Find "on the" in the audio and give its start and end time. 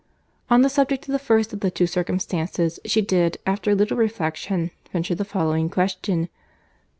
0.49-0.69